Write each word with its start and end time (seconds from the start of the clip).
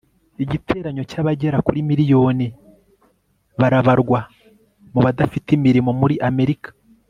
igiteranyo 0.43 1.03
cy' 1.09 1.19
abagera 1.21 1.57
kuri 1.65 1.79
miliyoni. 1.89 2.47
barabarwa 3.59 4.19
mu 4.93 4.99
badafite 5.05 5.49
imirimo 5.57 5.91
muri 6.01 6.15
amerika 6.31 6.69